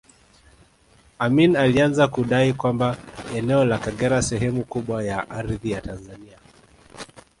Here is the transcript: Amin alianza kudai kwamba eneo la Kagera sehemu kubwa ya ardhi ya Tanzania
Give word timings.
Amin 1.19 1.55
alianza 1.57 2.07
kudai 2.07 2.53
kwamba 2.53 2.97
eneo 3.35 3.65
la 3.65 3.77
Kagera 3.77 4.21
sehemu 4.21 4.63
kubwa 4.63 5.03
ya 5.03 5.29
ardhi 5.29 5.71
ya 5.71 5.81
Tanzania 5.81 6.37